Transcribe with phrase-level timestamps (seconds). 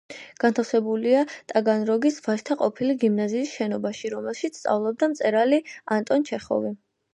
[0.43, 1.19] განთავსებულია
[1.51, 5.63] ტაგანროგის ვაჟთა ყოფილი გიმნაზიის შენობაში, რომელშიც სწავლობდა მწერალი
[5.99, 6.77] ანტონ ჩეხოვი.